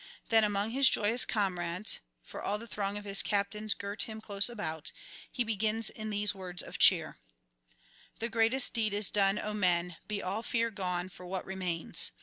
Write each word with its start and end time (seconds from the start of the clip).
Then 0.29 0.43
among 0.43 0.71
his 0.71 0.89
joyous 0.89 1.25
comrades 1.25 1.99
(for 2.23 2.41
all 2.41 2.57
the 2.57 2.65
throng 2.65 2.97
of 2.97 3.05
his 3.05 3.21
captains 3.21 3.75
girt 3.75 4.01
him 4.09 4.19
close 4.19 4.49
about) 4.49 4.91
he 5.31 5.43
begins 5.43 5.91
in 5.91 6.09
these 6.09 6.33
words 6.33 6.63
of 6.63 6.79
cheer: 6.79 7.19
'The 8.17 8.29
greatest 8.29 8.73
deed 8.73 8.95
is 8.95 9.11
done, 9.11 9.37
O 9.37 9.53
men; 9.53 9.97
be 10.07 10.19
all 10.23 10.41
fear 10.41 10.71
gone 10.71 11.07
for 11.07 11.27
what 11.27 11.45
remains. 11.45 12.13